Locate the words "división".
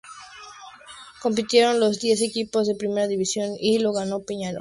3.07-3.53